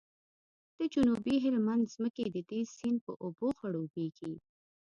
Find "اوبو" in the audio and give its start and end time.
3.23-3.47